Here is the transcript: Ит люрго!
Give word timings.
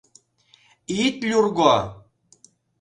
Ит 1.03 1.17
люрго! 1.29 1.75